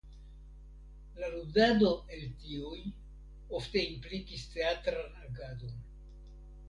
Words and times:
La 1.17 1.27
ludado 1.33 1.91
el 2.15 2.25
tiuj 2.45 2.79
ofte 3.59 3.85
implikis 3.91 4.49
teatran 4.57 5.13
agadon. 5.29 5.81